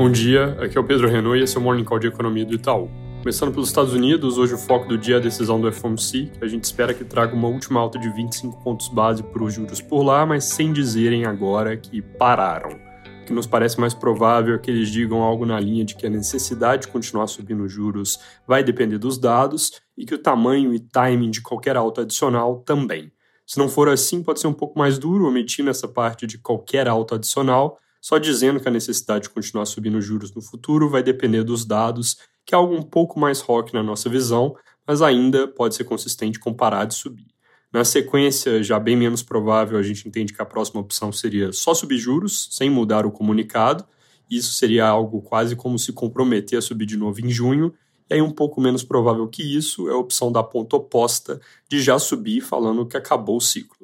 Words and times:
Bom 0.00 0.10
dia, 0.10 0.56
aqui 0.58 0.78
é 0.78 0.80
o 0.80 0.84
Pedro 0.84 1.06
Renault 1.06 1.38
e 1.38 1.44
esse 1.44 1.54
é 1.58 1.60
o 1.60 1.62
Morning 1.62 1.84
Call 1.84 1.98
de 1.98 2.06
Economia 2.06 2.42
do 2.42 2.54
Itaú. 2.54 2.88
Começando 3.18 3.52
pelos 3.52 3.68
Estados 3.68 3.92
Unidos, 3.92 4.38
hoje 4.38 4.54
o 4.54 4.56
foco 4.56 4.88
do 4.88 4.96
dia 4.96 5.16
é 5.16 5.18
a 5.18 5.20
decisão 5.20 5.60
do 5.60 5.70
FOMC, 5.70 6.32
que 6.38 6.42
a 6.42 6.48
gente 6.48 6.64
espera 6.64 6.94
que 6.94 7.04
traga 7.04 7.34
uma 7.34 7.48
última 7.48 7.80
alta 7.80 7.98
de 7.98 8.08
25 8.08 8.64
pontos 8.64 8.88
base 8.88 9.22
para 9.22 9.44
os 9.44 9.52
juros 9.52 9.82
por 9.82 10.02
lá, 10.02 10.24
mas 10.24 10.44
sem 10.44 10.72
dizerem 10.72 11.26
agora 11.26 11.76
que 11.76 12.00
pararam. 12.00 12.70
O 12.70 13.26
que 13.26 13.32
nos 13.34 13.46
parece 13.46 13.78
mais 13.78 13.92
provável 13.92 14.54
é 14.54 14.58
que 14.58 14.70
eles 14.70 14.88
digam 14.88 15.20
algo 15.20 15.44
na 15.44 15.60
linha 15.60 15.84
de 15.84 15.94
que 15.94 16.06
a 16.06 16.10
necessidade 16.10 16.86
de 16.86 16.88
continuar 16.88 17.26
subindo 17.26 17.62
os 17.62 17.70
juros 17.70 18.18
vai 18.48 18.64
depender 18.64 18.96
dos 18.96 19.18
dados 19.18 19.82
e 19.98 20.06
que 20.06 20.14
o 20.14 20.18
tamanho 20.18 20.72
e 20.72 20.80
timing 20.80 21.30
de 21.30 21.42
qualquer 21.42 21.76
alta 21.76 22.00
adicional 22.00 22.62
também. 22.64 23.12
Se 23.46 23.58
não 23.58 23.68
for 23.68 23.86
assim, 23.86 24.22
pode 24.22 24.40
ser 24.40 24.46
um 24.46 24.54
pouco 24.54 24.78
mais 24.78 24.98
duro 24.98 25.28
omitir 25.28 25.62
nessa 25.62 25.86
parte 25.86 26.26
de 26.26 26.38
qualquer 26.38 26.88
alta 26.88 27.16
adicional, 27.16 27.78
só 28.00 28.18
dizendo 28.18 28.60
que 28.60 28.68
a 28.68 28.72
necessidade 28.72 29.24
de 29.24 29.30
continuar 29.30 29.66
subindo 29.66 30.00
juros 30.00 30.34
no 30.34 30.40
futuro 30.40 30.88
vai 30.88 31.02
depender 31.02 31.44
dos 31.44 31.64
dados, 31.64 32.16
que 32.46 32.54
é 32.54 32.58
algo 32.58 32.74
um 32.74 32.82
pouco 32.82 33.20
mais 33.20 33.40
rock 33.40 33.74
na 33.74 33.82
nossa 33.82 34.08
visão, 34.08 34.56
mas 34.86 35.02
ainda 35.02 35.46
pode 35.46 35.74
ser 35.74 35.84
consistente 35.84 36.38
com 36.38 36.54
parar 36.54 36.84
de 36.84 36.94
subir. 36.94 37.26
Na 37.72 37.84
sequência, 37.84 38.62
já 38.64 38.80
bem 38.80 38.96
menos 38.96 39.22
provável, 39.22 39.78
a 39.78 39.82
gente 39.82 40.08
entende 40.08 40.32
que 40.32 40.42
a 40.42 40.46
próxima 40.46 40.80
opção 40.80 41.12
seria 41.12 41.52
só 41.52 41.72
subir 41.72 41.98
juros, 41.98 42.48
sem 42.50 42.68
mudar 42.68 43.06
o 43.06 43.12
comunicado. 43.12 43.84
Isso 44.28 44.52
seria 44.54 44.88
algo 44.88 45.22
quase 45.22 45.54
como 45.54 45.78
se 45.78 45.92
comprometer 45.92 46.58
a 46.58 46.62
subir 46.62 46.86
de 46.86 46.96
novo 46.96 47.20
em 47.24 47.30
junho. 47.30 47.72
E 48.10 48.14
aí, 48.14 48.20
um 48.20 48.32
pouco 48.32 48.60
menos 48.60 48.82
provável 48.82 49.28
que 49.28 49.42
isso 49.56 49.88
é 49.88 49.92
a 49.92 49.96
opção 49.96 50.32
da 50.32 50.42
ponta 50.42 50.74
oposta 50.74 51.40
de 51.68 51.80
já 51.80 51.96
subir 51.96 52.40
falando 52.40 52.84
que 52.84 52.96
acabou 52.96 53.36
o 53.36 53.40
ciclo. 53.40 53.79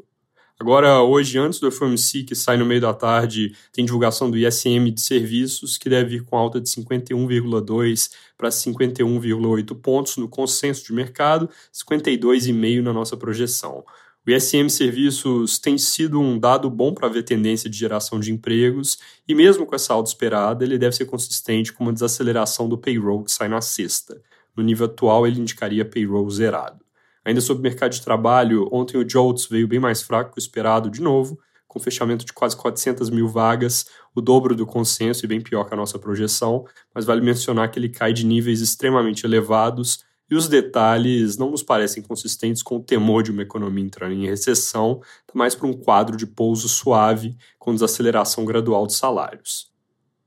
Agora, 0.58 1.02
hoje, 1.02 1.38
antes 1.38 1.60
do 1.60 1.70
FOMC, 1.70 2.24
que 2.24 2.34
sai 2.34 2.56
no 2.56 2.64
meio 2.64 2.80
da 2.80 2.94
tarde, 2.94 3.54
tem 3.72 3.84
divulgação 3.84 4.30
do 4.30 4.38
ISM 4.38 4.90
de 4.90 5.02
serviços, 5.02 5.76
que 5.76 5.90
deve 5.90 6.16
ir 6.16 6.24
com 6.24 6.34
alta 6.34 6.58
de 6.58 6.66
51,2 6.70 8.10
para 8.38 8.48
51,8 8.48 9.78
pontos 9.78 10.16
no 10.16 10.26
consenso 10.28 10.86
de 10.86 10.94
mercado, 10.94 11.50
52,5 11.74 12.82
na 12.82 12.90
nossa 12.90 13.18
projeção. 13.18 13.84
O 14.26 14.30
ISM 14.30 14.70
Serviços 14.70 15.58
tem 15.58 15.76
sido 15.76 16.18
um 16.18 16.38
dado 16.38 16.70
bom 16.70 16.94
para 16.94 17.06
ver 17.06 17.22
tendência 17.22 17.68
de 17.68 17.76
geração 17.76 18.18
de 18.18 18.32
empregos, 18.32 18.98
e 19.28 19.34
mesmo 19.34 19.66
com 19.66 19.74
essa 19.74 19.92
alta 19.92 20.08
esperada, 20.08 20.64
ele 20.64 20.78
deve 20.78 20.96
ser 20.96 21.04
consistente 21.04 21.70
com 21.70 21.84
uma 21.84 21.92
desaceleração 21.92 22.66
do 22.66 22.78
payroll 22.78 23.22
que 23.22 23.30
sai 23.30 23.48
na 23.48 23.60
sexta. 23.60 24.22
No 24.56 24.62
nível 24.62 24.86
atual, 24.86 25.26
ele 25.26 25.38
indicaria 25.38 25.84
payroll 25.84 26.28
zerado. 26.30 26.85
Ainda 27.26 27.40
sobre 27.40 27.58
o 27.58 27.62
mercado 27.64 27.90
de 27.90 28.00
trabalho, 28.00 28.68
ontem 28.70 28.96
o 28.96 29.04
JOLTS 29.04 29.48
veio 29.48 29.66
bem 29.66 29.80
mais 29.80 30.00
fraco 30.00 30.30
que 30.30 30.38
o 30.38 30.40
esperado 30.40 30.88
de 30.88 31.02
novo, 31.02 31.36
com 31.66 31.80
fechamento 31.80 32.24
de 32.24 32.32
quase 32.32 32.56
400 32.56 33.10
mil 33.10 33.26
vagas, 33.26 33.86
o 34.14 34.20
dobro 34.20 34.54
do 34.54 34.64
consenso 34.64 35.24
e 35.24 35.28
bem 35.28 35.40
pior 35.40 35.64
que 35.64 35.74
a 35.74 35.76
nossa 35.76 35.98
projeção, 35.98 36.64
mas 36.94 37.04
vale 37.04 37.20
mencionar 37.20 37.68
que 37.68 37.80
ele 37.80 37.88
cai 37.88 38.12
de 38.12 38.24
níveis 38.24 38.60
extremamente 38.60 39.26
elevados 39.26 40.04
e 40.30 40.36
os 40.36 40.46
detalhes 40.46 41.36
não 41.36 41.50
nos 41.50 41.64
parecem 41.64 42.00
consistentes 42.00 42.62
com 42.62 42.76
o 42.76 42.82
temor 42.82 43.24
de 43.24 43.32
uma 43.32 43.42
economia 43.42 43.84
entrando 43.84 44.12
em 44.12 44.28
recessão, 44.28 45.00
tá 45.26 45.32
mais 45.34 45.56
para 45.56 45.66
um 45.66 45.72
quadro 45.72 46.16
de 46.16 46.28
pouso 46.28 46.68
suave 46.68 47.36
com 47.58 47.74
desaceleração 47.74 48.44
gradual 48.44 48.86
de 48.86 48.94
salários. 48.94 49.75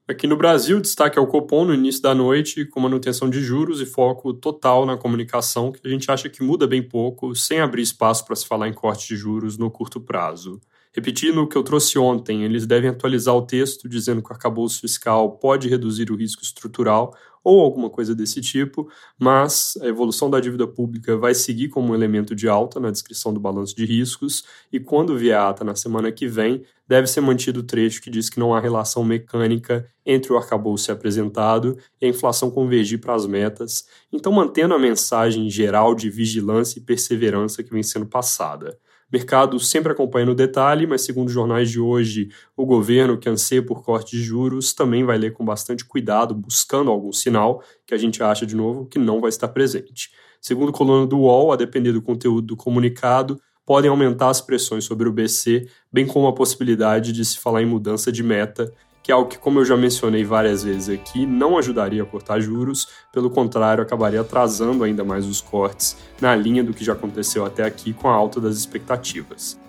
Aqui 0.10 0.26
no 0.26 0.36
Brasil, 0.36 0.82
destaque 0.82 1.20
é 1.20 1.22
o 1.22 1.28
Copom 1.28 1.66
no 1.66 1.72
início 1.72 2.02
da 2.02 2.16
noite, 2.16 2.66
com 2.66 2.80
manutenção 2.80 3.30
de 3.30 3.40
juros 3.42 3.80
e 3.80 3.86
foco 3.86 4.34
total 4.34 4.84
na 4.84 4.98
comunicação, 4.98 5.72
que 5.72 5.88
a 5.88 5.90
gente 5.90 6.10
acha 6.10 6.28
que 6.28 6.42
muda 6.42 6.66
bem 6.66 6.82
pouco, 6.82 7.36
sem 7.36 7.60
abrir 7.60 7.84
espaço 7.84 8.26
para 8.26 8.36
se 8.36 8.48
falar 8.48 8.68
em 8.68 8.74
corte 8.74 9.08
de 9.08 9.16
juros 9.16 9.56
no 9.56 9.70
curto 9.70 10.02
prazo. 10.02 10.60
Repetindo 10.92 11.44
o 11.44 11.48
que 11.48 11.56
eu 11.56 11.62
trouxe 11.62 12.00
ontem, 12.00 12.44
eles 12.44 12.66
devem 12.66 12.90
atualizar 12.90 13.36
o 13.36 13.45
texto 13.45 13.88
dizendo 13.88 14.23
que 14.23 14.32
o 14.32 14.34
arcabouço 14.34 14.82
fiscal 14.82 15.38
pode 15.38 15.70
reduzir 15.70 16.12
o 16.12 16.16
risco 16.16 16.42
estrutural 16.42 17.16
ou 17.44 17.62
alguma 17.62 17.92
coisa 17.92 18.16
desse 18.16 18.42
tipo, 18.42 18.90
mas 19.18 19.78
a 19.81 19.86
evolução 19.86 20.31
da 20.31 20.40
dívida 20.40 20.68
pública 20.68 21.16
vai 21.16 21.36
seguir 21.36 21.69
como 21.69 21.91
um 21.91 21.96
elemento 21.96 22.36
de 22.36 22.50
alta 22.50 22.80
na 22.80 22.90
descrição 22.90 23.31
do 23.31 23.40
balanço 23.40 23.75
de 23.75 23.86
riscos 23.86 24.44
e 24.74 24.80
quando 24.80 25.16
vier 25.16 25.38
a 25.38 25.50
ata 25.50 25.63
na 25.63 25.75
semana 25.75 26.12
que 26.12 26.28
vem, 26.28 26.66
deve 26.88 27.06
ser 27.06 27.22
mantido 27.22 27.59
o 27.59 27.63
trecho 27.63 28.02
que 28.02 28.09
diz 28.09 28.28
que 28.28 28.40
não 28.40 28.53
há 28.53 28.59
relação 28.59 29.03
mecânica 29.03 29.88
entre 30.03 30.34
o 30.34 30.38
arcabouço 30.38 30.92
apresentado 30.92 31.78
e 32.02 32.08
a 32.08 32.09
inflação 32.09 32.50
convergir 32.50 33.00
para 33.00 33.13
as 33.13 33.28
metas, 33.28 33.86
então 34.12 34.31
mantendo 34.31 34.74
a 34.74 34.80
mensagem 34.80 35.50
geral 35.52 35.94
de 35.94 36.09
vigilância 36.09 36.80
e 36.80 36.84
perseverança 36.84 37.62
que 37.62 37.72
vem 37.72 37.84
sendo 37.84 38.08
passada 38.08 38.78
mercado 39.12 39.59
sempre 39.59 39.92
acompanha 39.92 40.25
no 40.25 40.36
detalhe, 40.36 40.86
mas 40.86 41.02
segundo 41.02 41.31
jornais 41.31 41.70
de 41.70 41.80
hoje, 41.80 42.30
o 42.56 42.66
governo 42.66 43.18
que 43.18 43.30
anseia 43.30 43.64
por 43.64 43.84
corte 43.84 44.16
de 44.16 44.24
juros 44.24 44.74
também 44.74 45.03
vai 45.03 45.18
ler 45.18 45.34
com 45.34 45.44
bastante 45.44 45.84
cuidado, 45.84 46.36
buscando 46.36 46.92
algum 46.92 47.12
sinal 47.12 47.64
que 47.86 47.94
a 47.94 47.98
gente 47.98 48.22
acha 48.22 48.46
de 48.46 48.56
novo 48.56 48.86
que 48.86 49.00
não 49.00 49.19
vai 49.19 49.30
estar 49.30 49.48
presente. 49.48 50.12
Segundo 50.40 50.69
a 50.69 50.74
coluna 50.74 51.06
do 51.06 51.19
UOL, 51.19 51.52
a 51.52 51.56
depender 51.56 51.92
do 51.92 52.02
conteúdo 52.02 52.48
do 52.48 52.56
comunicado, 52.56 53.42
podem 53.66 53.90
aumentar 53.90 54.30
as 54.30 54.42
pressões 54.42 54.84
sobre 54.84 55.08
o 55.08 55.12
BC, 55.12 55.68
bem 55.92 56.06
como 56.06 56.28
a 56.28 56.34
possibilidade 56.34 57.12
de 57.12 57.24
se 57.24 57.38
falar 57.38 57.62
em 57.62 57.66
mudança 57.66 58.12
de 58.12 58.24
meta 58.24 58.74
que 59.09 59.12
é 59.12 59.16
algo 59.16 59.28
que, 59.28 59.40
como 59.40 59.58
eu 59.58 59.66
já 59.66 59.75
mencionei 59.75 60.24
várias 60.24 60.64
vezes 60.64 60.88
aqui, 60.88 61.25
não 61.25 61.58
ajudaria 61.58 62.03
a 62.03 62.06
cortar 62.06 62.40
juros, 62.40 62.88
pelo 63.12 63.28
contrário, 63.28 63.81
acabaria 63.81 64.22
atrasando 64.22 64.84
ainda 64.84 65.03
mais 65.03 65.25
os 65.25 65.42
cortes 65.42 65.97
na 66.22 66.36
linha 66.36 66.64
do 66.64 66.75
que 66.75 66.86
já 66.86 66.94
aconteceu 66.94 67.44
até 67.44 67.64
aqui 67.64 67.92
com 67.92 68.08
a 68.08 68.14
alta 68.14 68.40
das 68.40 68.56
expectativas. 68.56 69.59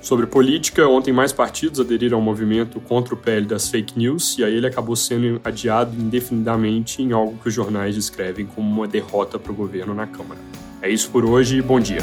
Sobre 0.00 0.26
política, 0.26 0.88
ontem 0.88 1.12
mais 1.12 1.32
partidos 1.32 1.78
aderiram 1.78 2.18
ao 2.18 2.24
movimento 2.24 2.80
contra 2.80 3.14
o 3.14 3.16
PL 3.16 3.46
das 3.46 3.68
fake 3.68 3.96
news 3.96 4.36
e 4.38 4.42
aí 4.42 4.56
ele 4.56 4.66
acabou 4.66 4.96
sendo 4.96 5.40
adiado 5.44 5.94
indefinidamente 5.96 7.00
em 7.00 7.12
algo 7.12 7.38
que 7.40 7.46
os 7.46 7.54
jornais 7.54 7.94
descrevem 7.94 8.44
como 8.44 8.68
uma 8.68 8.88
derrota 8.88 9.38
para 9.38 9.52
o 9.52 9.54
governo 9.54 9.94
na 9.94 10.08
Câmara. 10.08 10.40
É 10.82 10.90
isso 10.90 11.08
por 11.10 11.24
hoje 11.24 11.62
bom 11.62 11.78
dia. 11.78 12.02